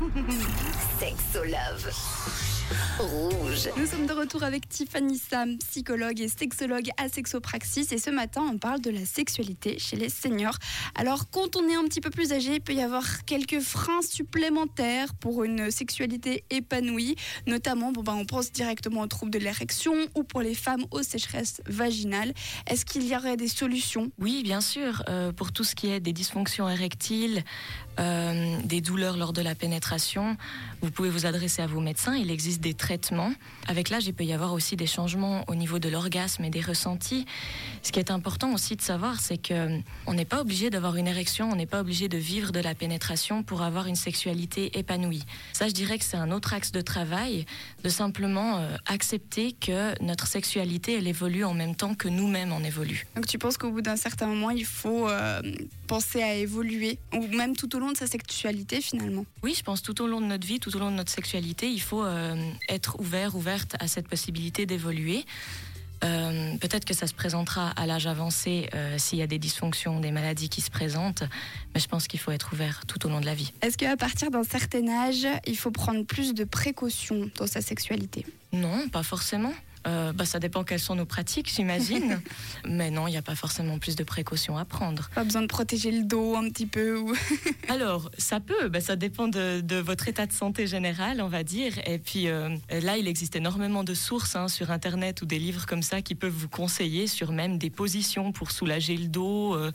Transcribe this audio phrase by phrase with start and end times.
[0.98, 1.90] Sexolove.
[2.98, 3.68] Rouge.
[3.76, 7.88] Nous sommes de retour avec Tiffany Sam, psychologue et sexologue à Sexopraxis.
[7.90, 10.56] Et ce matin, on parle de la sexualité chez les seniors.
[10.94, 14.02] Alors, quand on est un petit peu plus âgé, il peut y avoir quelques freins
[14.02, 17.16] supplémentaires pour une sexualité épanouie.
[17.46, 21.02] Notamment, bon, ben, on pense directement aux troubles de l'érection ou pour les femmes aux
[21.02, 22.32] sécheresses vaginales.
[22.68, 24.12] Est-ce qu'il y aurait des solutions?
[24.18, 25.02] Oui, bien sûr.
[25.08, 27.42] Euh, pour tout ce qui est des dysfonctions érectiles,
[27.98, 29.89] euh, des douleurs lors de la pénétration,
[30.82, 32.14] vous pouvez vous adresser à vos médecins.
[32.14, 33.32] Il existe des traitements.
[33.66, 36.60] Avec l'âge, il peut y avoir aussi des changements au niveau de l'orgasme et des
[36.60, 37.26] ressentis.
[37.82, 41.06] Ce qui est important aussi de savoir, c'est que on n'est pas obligé d'avoir une
[41.06, 45.24] érection, on n'est pas obligé de vivre de la pénétration pour avoir une sexualité épanouie.
[45.52, 47.46] Ça, je dirais que c'est un autre axe de travail,
[47.82, 52.64] de simplement euh, accepter que notre sexualité, elle évolue en même temps que nous-mêmes on
[52.64, 53.06] évolue.
[53.16, 55.42] Donc, tu penses qu'au bout d'un certain moment, il faut euh,
[55.86, 59.24] penser à évoluer, ou même tout au long de sa sexualité finalement?
[59.42, 61.70] Oui, je pense tout au long de notre vie, tout au long de notre sexualité,
[61.70, 62.36] il faut euh,
[62.68, 65.24] être ouvert, ouverte à cette possibilité d'évoluer.
[66.02, 70.00] Euh, Peut-être que ça se présentera à l'âge avancé euh, s'il y a des dysfonctions,
[70.00, 71.24] des maladies qui se présentent,
[71.74, 73.52] mais je pense qu'il faut être ouvert tout au long de la vie.
[73.60, 78.24] Est-ce qu'à partir d'un certain âge, il faut prendre plus de précautions dans sa sexualité?
[78.52, 79.52] Non, pas forcément.
[79.86, 82.20] Euh, bah, ça dépend quelles sont nos pratiques, j'imagine.
[82.68, 85.08] mais non, il n'y a pas forcément plus de précautions à prendre.
[85.14, 87.14] Pas besoin de protéger le dos un petit peu ou...
[87.68, 91.44] Alors, ça peut, bah, ça dépend de, de votre état de santé général, on va
[91.44, 91.72] dire.
[91.86, 95.66] Et puis euh, là, il existe énormément de sources hein, sur Internet ou des livres
[95.66, 99.72] comme ça qui peuvent vous conseiller sur même des positions pour soulager le dos, euh,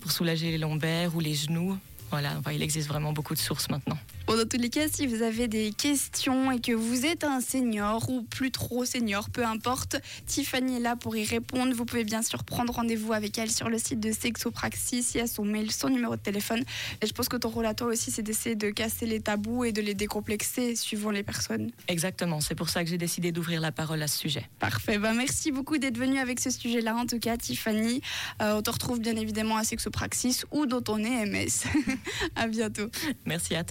[0.00, 1.78] pour soulager les lombaires ou les genoux.
[2.10, 3.98] Voilà, il existe vraiment beaucoup de sources maintenant.
[4.28, 7.40] Bon, dans tous les cas, si vous avez des questions et que vous êtes un
[7.40, 11.72] senior ou plus trop senior, peu importe, Tiffany est là pour y répondre.
[11.74, 15.12] Vous pouvez bien sûr prendre rendez-vous avec elle sur le site de Sexopraxis.
[15.14, 16.62] Il y a son mail, son numéro de téléphone.
[17.00, 19.64] Et je pense que ton rôle à toi aussi, c'est d'essayer de casser les tabous
[19.64, 21.70] et de les décomplexer suivant les personnes.
[21.88, 24.44] Exactement, c'est pour ça que j'ai décidé d'ouvrir la parole à ce sujet.
[24.58, 24.98] Parfait.
[24.98, 28.02] Ben, merci beaucoup d'être venu avec ce sujet-là, en tout cas, Tiffany.
[28.42, 31.64] Euh, on te retrouve bien évidemment à Sexopraxis ou dans ton EMS.
[32.36, 32.90] à bientôt.
[33.24, 33.66] Merci à toi.